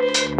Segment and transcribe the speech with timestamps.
[0.00, 0.37] you